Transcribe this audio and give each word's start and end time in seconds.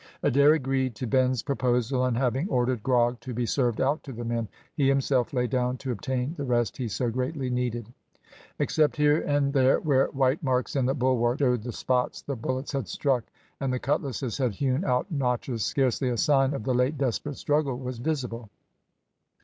Adair 0.23 0.53
agreed 0.53 0.95
to 0.95 1.05
Ben's 1.05 1.43
proposal, 1.43 2.05
and 2.05 2.17
having 2.17 2.49
ordered 2.49 2.81
grog 2.81 3.19
to 3.19 3.35
be 3.35 3.45
served 3.45 3.79
out 3.79 4.01
to 4.01 4.11
the 4.11 4.25
men, 4.25 4.47
he 4.73 4.87
himself 4.89 5.31
lay 5.31 5.45
down 5.45 5.77
to 5.77 5.91
obtain 5.91 6.33
the 6.37 6.43
rest 6.43 6.75
he 6.75 6.87
so 6.87 7.11
greatly 7.11 7.51
needed. 7.51 7.93
Except 8.57 8.95
here 8.97 9.19
and 9.21 9.53
there 9.53 9.79
where 9.79 10.07
white 10.07 10.41
marks 10.41 10.75
in 10.75 10.87
the 10.87 10.95
bulwarks 10.95 11.37
showed 11.37 11.61
the 11.61 11.71
spots 11.71 12.23
the 12.23 12.35
bullets 12.35 12.71
had 12.71 12.87
struck, 12.87 13.25
and 13.59 13.71
the 13.71 13.77
cutlasses 13.77 14.39
had 14.39 14.55
hewn 14.55 14.83
out 14.85 15.11
notches, 15.11 15.63
scarcely 15.63 16.09
a 16.09 16.17
sign 16.17 16.55
of 16.55 16.63
the 16.63 16.73
late 16.73 16.97
desperate 16.97 17.37
struggle 17.37 17.77
was 17.77 17.99
visible. 17.99 18.49